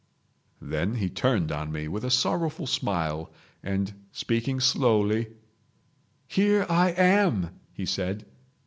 Then 0.63 0.95
he 0.95 1.11
turned 1.11 1.51
on 1.51 1.71
me 1.71 1.87
with 1.87 2.03
a 2.03 2.09
sorrowful 2.09 2.65
smile, 2.65 3.31
and, 3.61 3.93
speaking 4.11 4.59
slowly; 4.59 5.27
"Here 6.27 6.65
I 6.71 6.89
am!" 6.93 7.51
he 7.71 7.85
said. 7.85 8.25